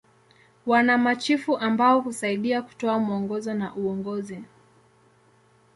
Wana 0.65 0.97
machifu 0.97 1.57
ambao 1.57 2.01
husaidia 2.01 2.61
kutoa 2.61 2.99
mwongozo 2.99 3.53
na 3.53 3.75
uongozi. 3.75 4.43